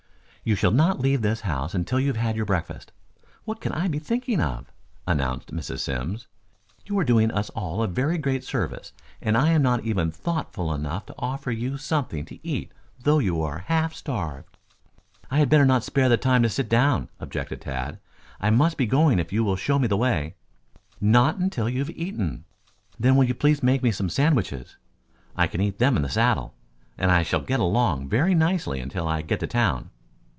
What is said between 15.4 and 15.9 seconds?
better not